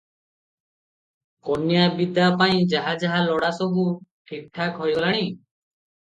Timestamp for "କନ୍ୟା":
1.49-1.83